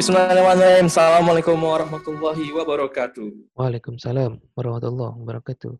[0.00, 0.88] Bismillahirrahmanirrahim.
[0.88, 3.52] Assalamualaikum warahmatullahi wabarakatuh.
[3.52, 5.76] Waalaikumsalam warahmatullahi wabarakatuh.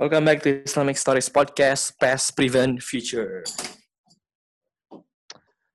[0.00, 3.44] Welcome back to Islamic Stories Podcast, Past, Prevent, Future.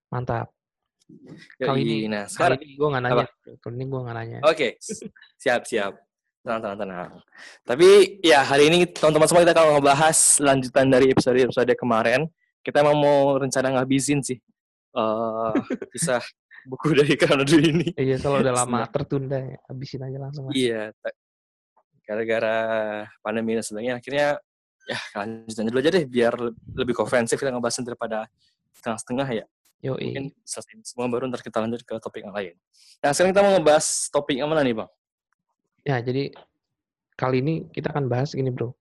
[0.09, 0.49] Mantap.
[1.61, 3.25] Kali ini, nah kali sekarang, ini gue nggak nanya.
[3.29, 4.39] Kali ini gue nggak nanya.
[4.41, 4.67] oke,
[5.37, 6.01] siap, siap.
[6.41, 7.09] Tenang, tenang, tenang.
[7.61, 12.25] Tapi ya hari ini teman-teman semua kita akan ngebahas lanjutan dari episode-episode kemarin.
[12.65, 14.41] Kita emang mau rencana ngabisin sih.
[14.97, 15.53] eh
[15.93, 16.25] kisah
[16.67, 17.93] buku dari Kanada ini.
[17.95, 19.57] Iya, kalau udah lama tertunda, ya.
[19.69, 20.49] habisin aja langsung.
[20.49, 20.55] Mas.
[20.57, 20.91] Iya,
[22.05, 22.57] gara-gara
[23.23, 24.27] pandemi dan sebagainya, akhirnya
[24.89, 28.25] ya lanjutin dulu aja deh, biar le- lebih komprehensif kita ngebahasin daripada
[28.75, 29.45] setengah-setengah ya.
[29.81, 30.13] Yoi.
[30.13, 32.53] Mungkin selesai semua baru ntar kita lanjut ke topik yang lain.
[33.01, 34.89] Nah, sekarang kita mau ngebahas topik yang mana nih, Bang?
[35.81, 36.29] Ya, jadi
[37.17, 38.77] kali ini kita akan bahas gini, bro.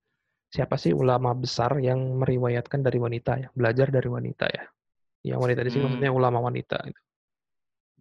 [0.51, 4.67] Siapa sih ulama besar yang meriwayatkan dari wanita ya, belajar dari wanita ya?
[5.25, 5.85] Yang wanita di sini Hmm.
[5.95, 6.77] maksudnya ulama wanita.
[6.85, 7.01] Gitu.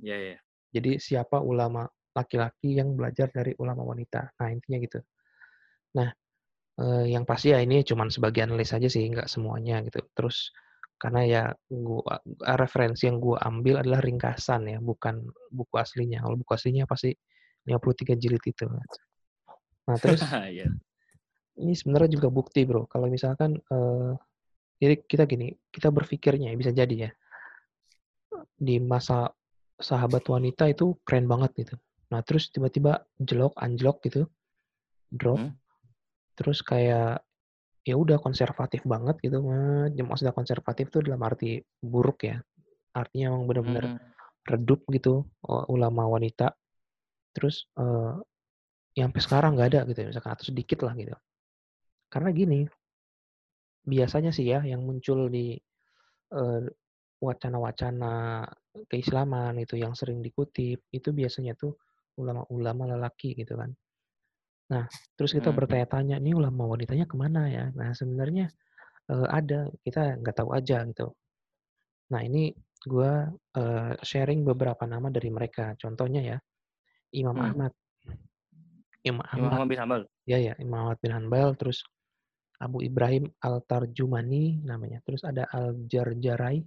[0.01, 0.39] Iya, iya.
[0.71, 1.85] Jadi siapa ulama
[2.15, 4.35] laki-laki yang belajar dari ulama wanita?
[4.39, 5.01] Nah intinya gitu.
[5.99, 6.09] Nah
[6.81, 10.01] eh, yang pasti ya ini cuman sebagian list aja sih, nggak semuanya gitu.
[10.15, 10.51] Terus
[11.01, 12.21] karena ya gua
[12.61, 16.23] referensi yang gua ambil adalah ringkasan ya, bukan buku aslinya.
[16.25, 17.15] Kalau buku aslinya pasti
[17.67, 18.67] 53 jilid itu.
[19.87, 20.67] Nah terus Iya.
[21.61, 22.87] ini sebenarnya juga bukti bro.
[22.87, 24.13] Kalau misalkan eh,
[24.81, 27.11] jadi kita gini, kita berpikirnya ya, bisa jadi ya
[28.61, 29.29] di masa
[29.81, 31.75] sahabat wanita itu keren banget gitu.
[32.13, 34.29] Nah terus tiba-tiba jelok, anjlok gitu,
[35.11, 35.41] drop.
[35.41, 35.57] Hmm.
[36.37, 37.25] Terus kayak
[37.81, 39.41] ya udah konservatif banget gitu.
[39.41, 42.37] Eh, Maksudnya konservatif itu dalam arti buruk ya.
[42.93, 43.99] Artinya emang benar-benar Hmm.
[44.49, 46.53] redup gitu uh, ulama wanita.
[47.33, 48.15] Terus eh,
[48.99, 51.15] yang sampai sekarang nggak ada gitu ya, misalkan atau sedikit lah gitu.
[52.11, 52.61] Karena gini,
[53.87, 55.55] biasanya sih ya yang muncul di
[56.35, 56.63] eh,
[57.23, 58.43] wacana-wacana
[58.87, 61.75] keislaman itu yang sering dikutip itu biasanya tuh
[62.19, 63.71] ulama-ulama lelaki gitu kan.
[64.71, 64.87] Nah,
[65.19, 65.59] terus kita Hmm.
[65.59, 67.65] bertanya-tanya nih ulama wanitanya ke mana ya?
[67.75, 68.51] Nah, sebenarnya
[69.11, 71.11] eh, ada kita nggak tahu aja gitu.
[72.15, 72.55] Nah, ini
[72.87, 73.27] gua
[73.59, 75.75] eh, sharing beberapa nama dari mereka.
[75.75, 76.39] Contohnya ya
[77.15, 77.47] Imam Hmm.
[77.51, 77.73] Ahmad,
[79.03, 80.03] Imam Imam Ahmad, Ahmad bin Hanbal.
[80.29, 81.83] ya ya Imam Ahmad bin Hanbal, terus
[82.61, 85.01] Abu Ibrahim Al Tarjumani namanya.
[85.03, 86.61] Terus ada Al Jarjarai,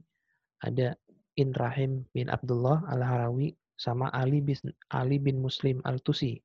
[0.60, 0.98] ada
[1.36, 4.58] Inrahim bin Abdullah Al Harawi, sama Ali bin
[4.94, 6.38] Ali bin Muslim Al Tusi.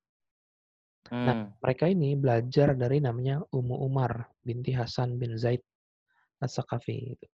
[1.08, 1.52] Hmm.
[1.64, 5.64] Mereka ini belajar dari namanya Ummu Umar binti Hasan bin Zaid
[6.38, 7.16] As-Sakafi.
[7.16, 7.26] gitu.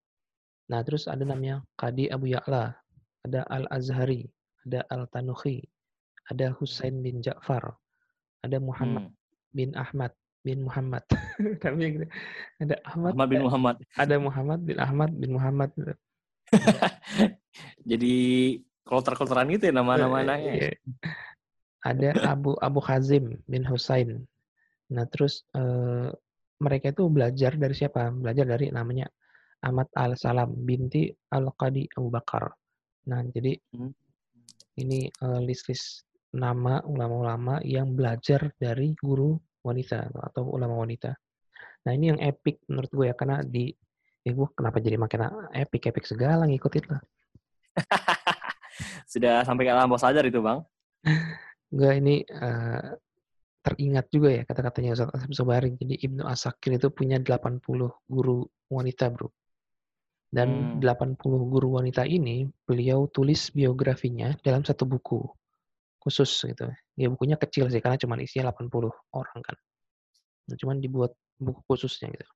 [0.71, 2.73] Nah, terus ada namanya Qadi Abu Ya'la,
[3.21, 4.25] ada Al-Azhari,
[4.65, 5.61] ada Al-Tanuhi,
[6.31, 7.75] ada Husain bin Ja'far,
[8.41, 9.15] ada Muhammad Hmm.
[9.53, 10.09] bin Ahmad
[10.41, 11.03] bin Muhammad.
[11.63, 12.05] Namanya gitu.
[12.63, 13.75] Ada Ahmad, Ahmad bin Muhammad.
[13.93, 15.69] ada Muhammad bin Ahmad bin Muhammad.
[17.85, 18.15] Jadi
[18.85, 20.35] kloter-kloteran gitu ya nama-namanya.
[20.37, 20.71] Iya.
[21.85, 24.25] Ada Abu Abu Hazim bin Husain.
[24.93, 26.09] Nah, terus eh,
[26.61, 28.09] mereka itu belajar dari siapa?
[28.13, 29.09] Belajar dari namanya
[29.65, 32.49] Ahmad Al-Salam binti Al-Qadi Abu Bakar.
[33.09, 33.93] Nah, jadi Hmm.
[34.81, 36.05] ini eh, list-list
[36.35, 41.15] nama ulama-ulama yang belajar dari guru wanita atau ulama wanita.
[41.85, 43.69] Nah, ini yang epic menurut gue ya karena di
[44.25, 45.21] ya gue kenapa jadi makin
[45.53, 47.01] epic epic segala ngikutin lah.
[49.11, 50.63] Sudah sampai ke alam bawah sadar itu, Bang.
[51.71, 52.89] Enggak ini eh,
[53.65, 55.73] teringat juga ya kata-katanya Ustaz Asif Sobari.
[55.75, 57.61] Jadi Ibnu Asakir itu punya 80
[58.05, 59.29] guru wanita, Bro.
[60.29, 60.83] Dan Hmm.
[60.83, 65.23] 80 guru wanita ini beliau tulis biografinya dalam satu buku
[66.03, 66.67] khusus gitu.
[66.99, 69.57] Ya bukunya kecil sih karena cuma isinya 80 orang kan.
[70.45, 72.27] Nah, cuman dibuat buku khususnya gitu.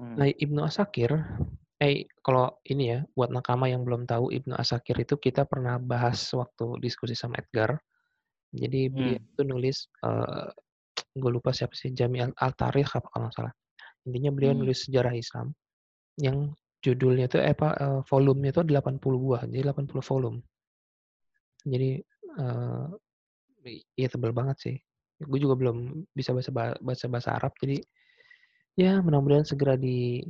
[0.00, 0.18] Hmm.
[0.18, 1.14] Nah, Ibnu Asakir
[1.76, 6.16] eh kalau ini ya buat nakama yang belum tahu Ibnu Asakir itu kita pernah bahas
[6.32, 7.76] waktu diskusi sama Edgar.
[8.56, 9.28] Jadi beliau Hmm.
[9.36, 10.48] itu nulis eh
[11.16, 13.54] gue lupa siapa sih Jami Al- Al-Tarikh apa kalau nggak salah.
[14.08, 14.60] Intinya beliau Hmm.
[14.64, 15.52] nulis sejarah Islam
[16.16, 19.42] yang judulnya itu eh, apa eh, volumenya itu 80 buah.
[19.44, 20.38] Jadi 80 volume.
[21.66, 21.90] Jadi
[22.40, 22.86] eh
[23.98, 24.76] ya tebel banget sih.
[25.20, 27.80] Gue juga belum bisa bahasa bahasa bahasa Arab jadi
[28.76, 30.20] ya mudah-mudahan segera di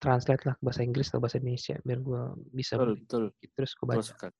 [0.00, 3.24] translate lah ke bahasa Inggris atau bahasa Indonesia biar gue bisa Betul, betul.
[3.52, 4.08] terus gue Betul baca.
[4.08, 4.36] sekali.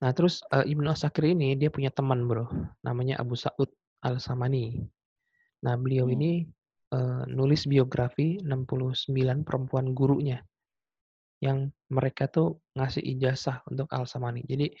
[0.00, 2.48] Nah terus eh, Ibnu Asakir ini dia punya teman bro,
[2.80, 3.68] namanya Abu Sa'ud
[4.00, 4.80] Al Samani.
[5.60, 6.16] Nah beliau Hmm.
[6.16, 6.32] ini
[6.90, 10.40] eh, nulis biografi 69 perempuan gurunya
[11.40, 14.40] yang mereka tuh ngasih ijazah untuk Al Samani.
[14.48, 14.72] Jadi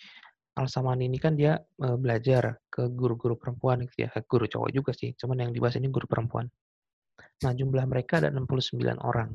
[0.56, 4.92] Al Samani ini kan dia eh, belajar ke guru-guru perempuan gitu ya, guru cowok juga
[4.96, 6.48] sih, cuman yang dibahas ini guru perempuan.
[7.40, 9.32] Nah, jumlah mereka ada 69 orang.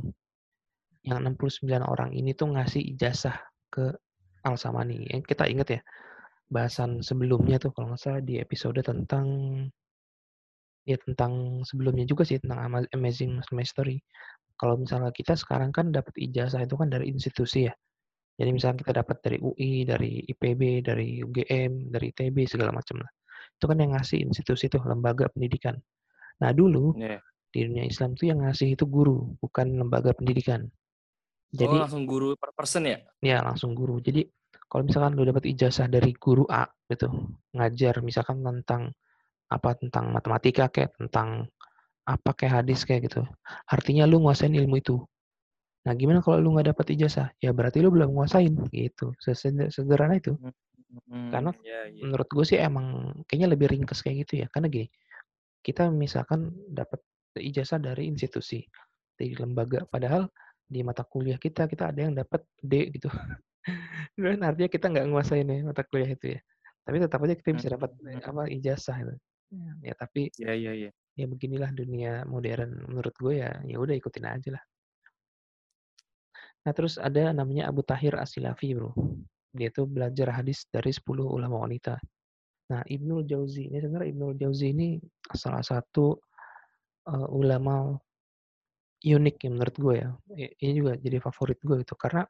[1.05, 1.19] Yang
[1.61, 3.37] 69 orang ini tuh ngasih ijazah
[3.69, 3.93] ke
[4.45, 5.09] Al-Samani.
[5.09, 5.81] Yang kita ingat ya,
[6.49, 9.25] bahasan sebelumnya tuh kalau nggak salah di episode tentang
[10.85, 13.97] ya tentang sebelumnya juga sih tentang Amazing Story.
[14.55, 17.73] Kalau misalnya kita sekarang kan dapat ijazah itu kan dari institusi ya.
[18.35, 23.11] Jadi misalnya kita dapat dari UI, dari IPB, dari UGM, dari ITB segala macam lah.
[23.55, 25.75] Itu kan yang ngasih institusi itu lembaga pendidikan.
[26.43, 27.19] Nah dulu yeah.
[27.55, 30.67] Di dunia Islam tuh yang ngasih itu guru, bukan lembaga pendidikan.
[30.67, 32.99] Oh, Jadi oh, langsung guru per person ya?
[33.23, 34.03] Ya langsung guru.
[34.03, 34.27] Jadi
[34.67, 37.07] kalau misalkan lu dapat ijazah dari guru A gitu,
[37.55, 38.91] ngajar misalkan tentang
[39.47, 41.47] apa tentang matematika kayak tentang
[42.03, 43.23] apa kayak hadis kayak gitu.
[43.71, 44.99] Artinya lu nguasain ilmu itu.
[45.85, 47.31] Nah, gimana kalau lu nggak dapat ijazah?
[47.39, 49.15] Ya berarti lu belum nguasain gitu.
[49.21, 50.35] Sederhana itu.
[51.07, 52.03] Hmm, Karena yeah, yeah.
[52.03, 54.47] menurut gue sih emang kayaknya lebih ringkes kayak gitu ya.
[54.49, 54.87] Karena gini,
[55.61, 57.01] kita misalkan dapat
[57.39, 58.63] ijazah dari institusi,
[59.15, 60.27] dari lembaga, padahal
[60.65, 63.09] di mata kuliah kita kita ada yang dapat D gitu.
[64.17, 66.39] Dan artinya kita nggak nguasain ya mata kuliah itu ya.
[66.85, 68.21] Tapi tetap aja kita bisa dapat hmm.
[68.21, 69.15] apa ijazah itu.
[69.81, 70.91] Ya, tapi ya ya ya.
[71.15, 73.51] Ya beginilah dunia modern menurut gue ya.
[73.65, 74.63] Ya udah ikutin aja lah.
[76.65, 78.89] Nah, terus ada namanya Abu Tahir Asilafi, bro.
[79.53, 81.95] Dia itu belajar hadis dari 10 ulama wanita.
[82.73, 84.97] Nah, Ibnul Jauzi, ini sebenarnya Ibnul Jauzi ini
[85.29, 86.17] salah satu
[87.09, 87.97] uh, ulama
[89.05, 90.09] unik ya menurut gue ya.
[90.35, 92.25] Ini juga jadi favorit gue itu karena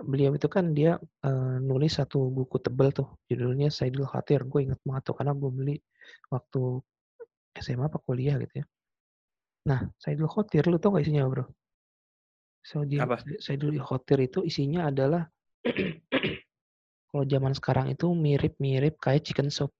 [0.00, 0.96] beliau itu kan dia
[1.26, 5.50] uh, nulis satu buku tebel tuh judulnya Saidul Khatir gue inget banget tuh karena gue
[5.50, 5.76] beli
[6.30, 6.78] waktu
[7.58, 8.66] SMA apa kuliah gitu ya
[9.66, 11.44] nah Saidul Khatir lu tau gak isinya bro
[12.60, 13.24] So, Apa?
[13.56, 15.24] dulu Khatir itu isinya adalah
[17.08, 19.72] kalau zaman sekarang itu mirip-mirip kayak chicken soup.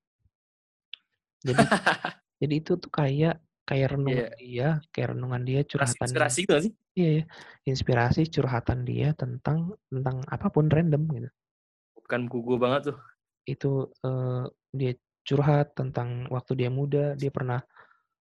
[1.44, 1.60] Jadi
[2.40, 3.36] jadi itu tuh kayak
[3.68, 4.38] kayak renungan yeah.
[4.38, 6.72] dia, kayak renungan dia, curhatan inspirasi gitu sih?
[6.98, 7.24] Iya, iya,
[7.68, 11.30] inspirasi curhatan dia tentang tentang apa pun random gitu.
[12.02, 12.98] Bukan buku banget tuh.
[13.46, 13.70] Itu
[14.02, 17.62] uh, dia curhat tentang waktu dia muda, dia pernah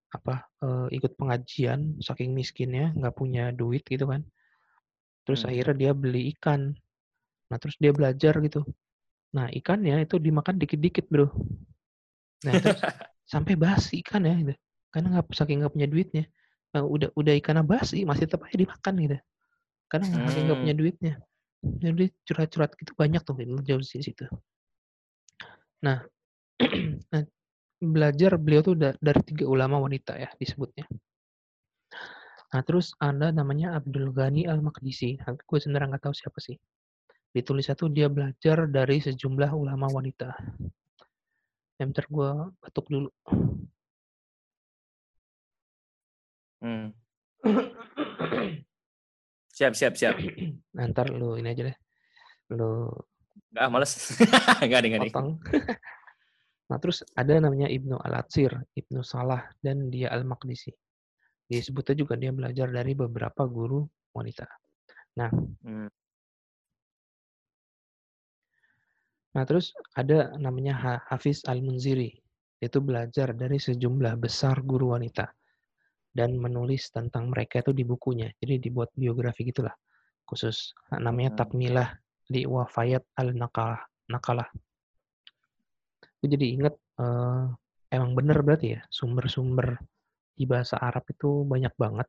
[0.10, 4.26] apa uh, ikut pengajian saking miskinnya nggak punya duit gitu kan
[5.30, 5.50] Terus hmm.
[5.54, 6.74] akhirnya dia beli ikan.
[7.54, 8.66] Nah, terus dia belajar gitu.
[9.38, 11.30] Nah, ikannya itu dimakan dikit-dikit, bro.
[12.50, 12.82] Nah, terus
[13.38, 14.54] sampai basi ikan ya, gitu.
[14.90, 16.24] Karena nggak saking nggak punya duitnya.
[16.74, 19.18] Nah, udah udah ikan basi masih tetap aja dimakan gitu.
[19.90, 20.82] Karena nggak saking nggak punya hmm.
[20.82, 21.14] duitnya.
[21.60, 23.36] Jadi curhat-curhat gitu banyak tuh
[23.68, 24.26] jauh di situ.
[25.84, 26.04] Nah,
[27.12, 27.22] nah,
[27.80, 30.88] belajar beliau tuh dari tiga ulama wanita ya disebutnya.
[32.50, 35.22] Nah, terus ada namanya Abdul Ghani Al-Maqdisi.
[35.22, 36.58] Nah, gue sebenarnya nggak tahu siapa sih.
[37.30, 40.34] Ditulis satu dia belajar dari sejumlah ulama wanita.
[41.78, 43.10] Bentar gue batuk dulu.
[46.60, 46.92] Hmm.
[49.56, 50.16] siap, siap, siap.
[50.76, 51.78] Nah, ntar lu ini aja deh.
[52.56, 52.92] Lu
[53.50, 53.92] Enggak, males.
[54.64, 55.26] Enggak, enggak, enggak.
[56.70, 60.70] Nah, terus ada namanya Ibnu Al-Atsir, Ibnu Salah, dan dia Al-Maqdisi
[61.50, 63.82] disebutnya juga dia belajar dari beberapa guru
[64.14, 64.46] wanita.
[65.18, 65.90] Nah, hmm.
[69.34, 72.14] nah terus ada namanya Hafiz Al Munziri,
[72.62, 75.26] itu belajar dari sejumlah besar guru wanita
[76.10, 78.30] dan menulis tentang mereka itu di bukunya.
[78.42, 79.74] Jadi dibuat biografi gitulah
[80.30, 81.40] khusus namanya hmm.
[81.42, 81.90] Takmilah
[82.30, 83.82] di Wafayat Al Nakalah.
[84.10, 84.50] Nakalah.
[86.22, 87.50] Jadi ingat uh,
[87.90, 89.80] emang benar berarti ya sumber-sumber
[90.38, 92.08] di bahasa Arab itu banyak banget.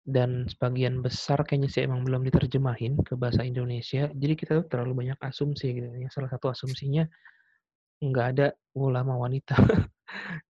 [0.00, 4.10] Dan sebagian besar kayaknya sih emang belum diterjemahin ke bahasa Indonesia.
[4.10, 5.86] Jadi kita tuh terlalu banyak asumsi gitu.
[5.86, 7.04] Yang salah satu asumsinya
[8.00, 9.54] nggak ada ulama wanita.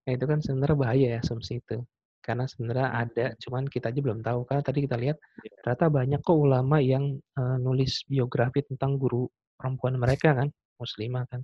[0.04, 1.78] nah itu kan sebenarnya bahaya ya asumsi itu.
[2.20, 4.40] Karena sebenarnya hmm, ada, cuman kita aja belum tahu.
[4.44, 5.56] Karena tadi kita lihat iya.
[5.64, 9.24] ternyata banyak kok ulama yang uh, nulis biografi tentang guru
[9.56, 11.40] perempuan mereka kan, muslimah kan,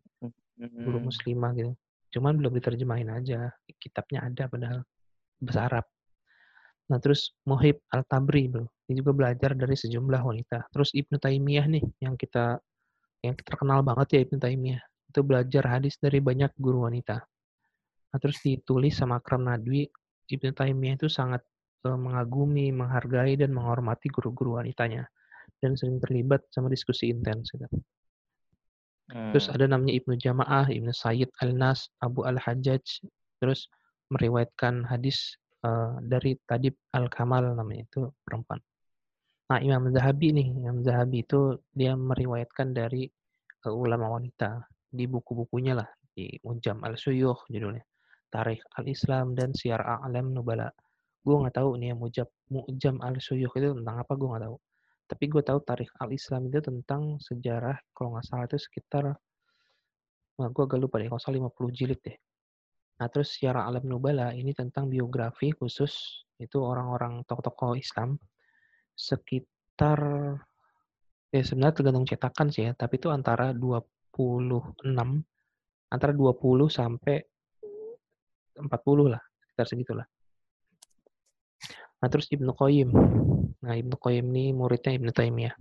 [0.61, 1.73] guru hmm, muslimah gitu.
[2.13, 3.51] Cuman belum diterjemahin aja.
[3.81, 4.81] Kitabnya ada padahal
[5.41, 5.87] bahasa Arab.
[6.87, 8.71] Nah, terus Muhib Al-Tabri, Bro.
[8.87, 10.71] Ini juga belajar dari sejumlah wanita.
[10.71, 12.63] Terus Ibnu Taimiyah nih yang kita
[13.27, 14.83] yang terkenal banget ya Ibnu Taimiyah.
[15.11, 17.19] Itu belajar hadis dari banyak guru wanita.
[18.17, 19.85] Nah, terus ditulis sama Akram Nadwi,
[20.33, 21.45] Ibnu Taimiyah itu sangat
[21.85, 25.05] mengagumi, menghargai dan menghormati guru-guru wanitanya
[25.61, 27.69] dan sering terlibat sama diskusi intens gitu.
[29.13, 29.55] Terus hmm.
[29.61, 33.05] ada namanya Ibnu Jamaah, Ibnu Sayyid Al-Nas, Abu Al-Hajjaj.
[33.37, 33.69] Terus
[34.09, 35.37] meriwayatkan hadis
[35.69, 38.65] uh, dari Tadib Al-Kamal namanya itu perempuan.
[39.53, 43.05] Nah, Imam Zahabi nih, Imam Zahabi itu dia meriwayatkan dari
[43.69, 47.85] uh, ulama wanita di buku-bukunya lah, di Mujam Al-Suyuh judulnya.
[48.29, 50.71] Tarikh Al-Islam dan Syiar A'lam Nubala.
[51.23, 54.57] Gue nggak tahu nih ya Mujam, Mujam Al-Suyuh itu tentang apa gue nggak tahu.
[55.07, 59.15] Tapi gue tahu tarikh al-Islam itu tentang sejarah, kalau nggak salah itu sekitar,
[60.35, 62.19] nah gue agak lupa deh, kalau salah 50 jilid deh.
[62.99, 68.19] Nah terus Syara Alam Nubala ini tentang biografi khusus, itu orang-orang tokoh-tokoh Islam,
[68.99, 70.01] sekitar,
[71.31, 75.23] ya sebenarnya tergantung cetakan sih ya, tapi itu antara 26,
[75.87, 77.23] antara 20 sampai
[78.57, 80.07] 40 lah, sekitar segitulah.
[82.01, 82.91] Nah, terus Ibnu Qayyim.
[83.65, 85.55] Nah, Ibnu Qayyim ini muridnya Ibnu Taimiyah.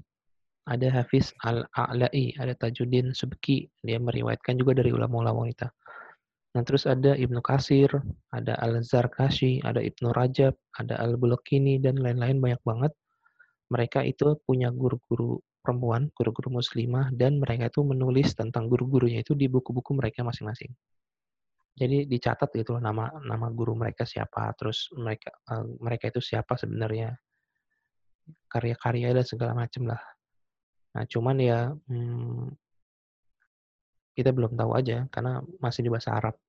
[0.65, 5.69] Ada Hafiz Al-A'la'i, ada Tajuddin Subki, dia meriwayatkan juga dari ulama-ulama wanita.
[6.57, 7.91] Nah, terus ada Ibnu Kasir,
[8.33, 12.91] ada Al-Zarkashi, ada Ibnu Rajab, ada Al-Bulakini, dan lain-lain banyak banget.
[13.69, 19.45] Mereka itu punya guru-guru perempuan, guru-guru muslimah, dan mereka itu menulis tentang guru-gurunya itu di
[19.45, 20.73] buku-buku mereka masing-masing
[21.75, 26.55] jadi dicatat gitu loh nama nama guru mereka siapa terus mereka uh, mereka itu siapa
[26.55, 27.11] sebenarnya.
[28.47, 30.01] Karya-karya dan segala macam lah.
[30.95, 32.47] Nah cuman ya hmm,
[34.15, 36.39] kita belum tahu aja karena masih di bahasa Arab.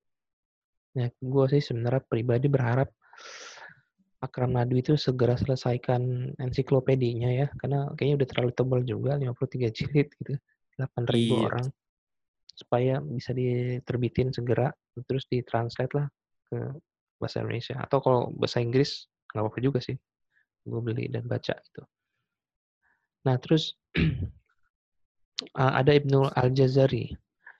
[0.95, 2.87] Ya gue sih sebenarnya pribadi berharap
[4.23, 10.07] Akram Nadu itu segera selesaikan ensiklopedinya ya karena kayaknya udah terlalu tebal juga 53 jilid
[10.09, 10.33] gitu
[10.81, 11.37] 8000 iya.
[11.45, 11.67] orang
[12.57, 14.73] supaya bisa diterbitin segera
[15.05, 16.07] terus ditranslate lah
[16.49, 16.57] ke
[17.21, 17.75] bahasa Indonesia.
[17.77, 19.97] Atau kalau bahasa Inggris nggak apa-apa juga sih
[20.67, 21.83] gue beli dan baca itu
[23.23, 23.75] nah terus
[25.55, 27.11] ada Ibnu Al Jazari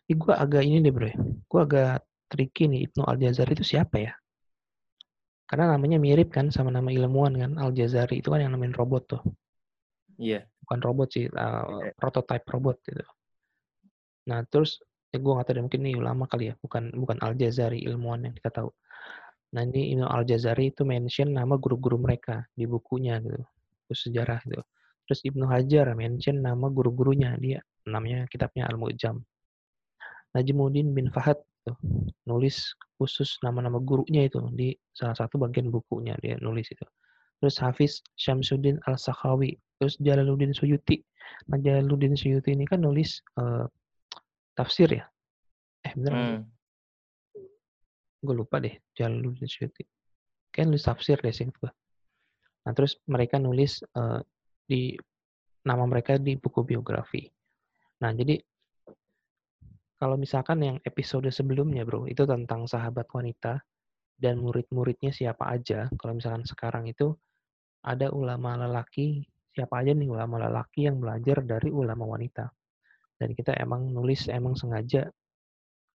[0.08, 1.12] ini gue agak ini deh bro
[1.48, 4.13] gue agak tricky nih Ibnu Al Jazari itu siapa ya?
[5.48, 9.03] Karena namanya mirip kan sama nama ilmuwan kan Al Jazari itu kan yang namain robot
[9.15, 9.24] tuh.
[10.20, 10.44] Iya.
[10.44, 10.44] Yeah.
[10.67, 11.96] bukan robot sih uh, yeah.
[11.96, 13.00] prototype robot gitu.
[14.27, 14.84] Nah, terus
[15.18, 18.38] ya gue nggak tahu mungkin ini ulama kali ya, bukan bukan Al Jazari ilmuwan yang
[18.38, 18.70] kita tahu.
[19.58, 23.42] Nah ini Imam Al Jazari itu mention nama guru-guru mereka di bukunya gitu,
[23.90, 24.62] terus sejarah gitu.
[25.08, 29.24] Terus Ibnu Hajar mention nama guru-gurunya dia namanya kitabnya Al Mu'jam.
[30.36, 31.80] Najmuddin bin Fahad tuh,
[32.28, 36.84] nulis khusus nama-nama gurunya itu di salah satu bagian bukunya dia nulis itu.
[37.40, 41.00] Terus Hafiz Syamsuddin Al-Sakhawi, terus Jalaluddin Suyuti.
[41.48, 43.64] Nah Jalaluddin Suyuti ini kan nulis uh,
[44.58, 45.06] tafsir ya?
[45.86, 46.40] Eh bener hmm.
[48.18, 49.86] Gue lupa deh, Jalaluddin Suyuti.
[50.50, 51.72] Kayaknya nulis tafsir deh sih gue.
[52.66, 54.20] Nah terus mereka nulis uh,
[54.66, 54.98] di
[55.62, 57.30] nama mereka di buku biografi.
[58.02, 58.42] Nah jadi
[60.02, 63.62] kalau misalkan yang episode sebelumnya bro, itu tentang sahabat wanita
[64.18, 65.90] dan murid-muridnya siapa aja.
[65.94, 67.14] Kalau misalkan sekarang itu
[67.86, 72.50] ada ulama lelaki, siapa aja nih ulama lelaki yang belajar dari ulama wanita
[73.18, 75.10] dan kita emang nulis emang sengaja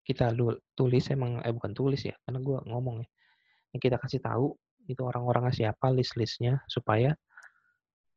[0.09, 0.33] kita
[0.73, 3.09] tulis emang eh bukan tulis ya karena gue ngomong ya.
[3.77, 4.57] Yang kita kasih tahu
[4.89, 7.13] itu orang-orangnya siapa list-listnya supaya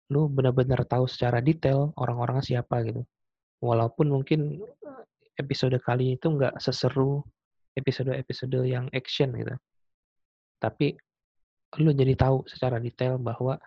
[0.08, 3.03] lu benar-benar tahu secara detail orang-orangnya siapa gitu.
[3.60, 4.63] Walaupun mungkin
[5.36, 7.20] episode kali itu nggak seseru
[7.75, 9.51] episode-episode yang action gitu.
[10.63, 10.96] Tapi
[11.84, 13.60] lu jadi tahu secara detail bahwa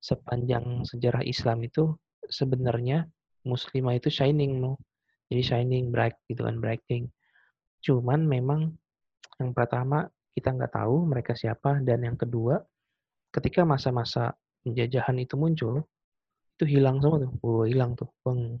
[0.00, 1.92] sepanjang sejarah Islam itu
[2.24, 3.04] sebenarnya
[3.46, 4.76] muslimah itu shining no.
[5.30, 7.06] Jadi shining bright gitu kan brightening.
[7.84, 8.74] Cuman memang
[9.38, 10.04] yang pertama
[10.34, 11.78] kita nggak tahu mereka siapa.
[11.80, 12.58] Dan yang kedua
[13.30, 14.34] ketika masa-masa
[14.66, 15.86] penjajahan itu muncul
[16.58, 17.32] itu hilang semua tuh.
[17.46, 18.60] Oh hilang tuh bang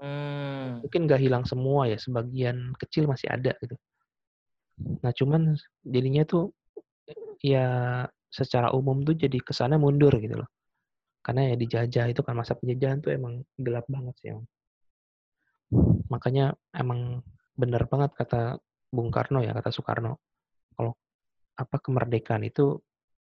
[0.00, 0.82] hmm.
[0.82, 3.76] mungkin nggak hilang semua ya sebagian kecil masih ada gitu.
[5.04, 6.50] Nah cuman jadinya tuh
[7.44, 7.66] ya
[8.30, 10.48] secara umum tuh jadi ke sana mundur gitu loh
[11.20, 14.46] karena ya dijajah itu kan masa penjajahan tuh emang gelap banget sih emang.
[16.10, 17.22] Makanya emang
[17.54, 18.58] benar banget kata
[18.90, 20.18] Bung Karno ya, kata Soekarno.
[20.74, 20.96] Kalau
[21.54, 22.80] apa kemerdekaan itu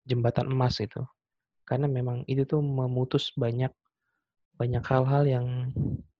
[0.04, 1.00] jembatan emas itu.
[1.64, 3.72] Karena memang itu tuh memutus banyak
[4.60, 5.46] banyak hal-hal yang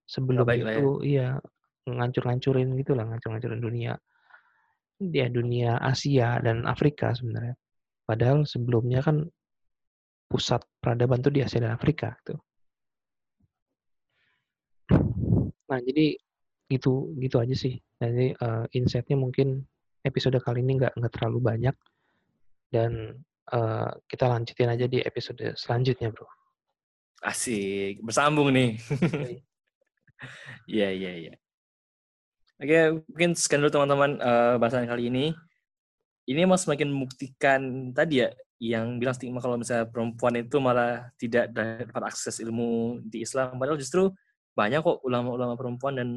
[0.08, 1.04] sebelum itu ya.
[1.04, 1.28] iya
[1.84, 3.92] ngancur-ngancurin gitu lah, ngancur-ngancurin dunia.
[4.96, 7.58] Dia dunia Asia dan Afrika sebenarnya.
[8.08, 9.28] Padahal sebelumnya kan
[10.34, 12.42] pusat peradaban tuh di Asia dan Afrika tuh.
[15.70, 16.18] Nah, jadi
[16.66, 17.78] gitu gitu aja sih.
[18.02, 19.62] Jadi uh, insight-nya mungkin
[20.02, 21.76] episode kali ini nggak nggak terlalu banyak
[22.74, 23.14] dan
[23.54, 26.26] uh, kita lanjutin aja di episode selanjutnya, bro.
[27.22, 28.74] Asik, bersambung nih.
[30.64, 31.34] Iya iya iya.
[32.56, 35.36] Oke, mungkin sekian dulu teman-teman uh, bahasan kali ini.
[36.24, 41.50] Ini mau semakin membuktikan tadi ya yang bilang stigma kalau misalnya perempuan itu malah tidak
[41.50, 43.58] dapat akses ilmu di Islam.
[43.58, 44.10] Padahal justru
[44.54, 46.08] banyak kok ulama-ulama perempuan dan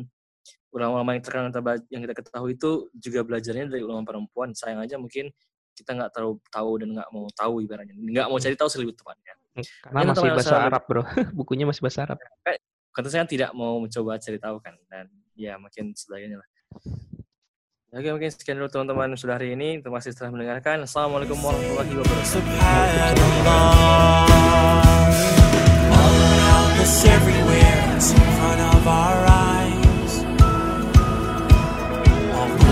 [0.69, 1.49] ulama-ulama yang terkenal
[1.89, 4.53] yang kita ketahui itu juga belajarnya dari ulama perempuan.
[4.53, 5.33] Sayang aja mungkin
[5.73, 9.33] kita nggak terlalu tahu dan nggak mau tahu ibaratnya, nggak mau cari tahu lebih tepatnya.
[9.81, 10.55] Karena Ya, masih bahasa.
[10.69, 11.01] Arab, Bro.
[11.37, 12.17] Bukunya masih bahasa Arab.
[12.93, 15.05] Kata saya tidak mau mencoba cari tahu kan dan
[15.37, 16.47] ya mungkin sebagainya lah.
[17.87, 19.79] Oke, mungkin sekian dulu teman-teman sudah hari ini.
[19.79, 20.83] Terima kasih telah mendengarkan.
[20.83, 22.35] Assalamualaikum warahmatullahi wabarakatuh.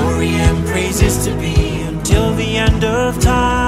[0.03, 0.19] All
[0.67, 1.55] praises to be
[1.87, 3.64] until the end of time.